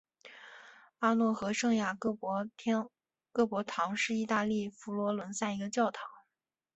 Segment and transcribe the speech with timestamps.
[0.97, 6.09] 阿诺河圣雅各伯堂是意大利佛罗伦萨一个教堂。